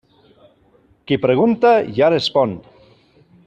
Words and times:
Qui 1.11 1.19
pregunta, 1.27 1.73
ja 1.99 2.11
respon. 2.17 2.57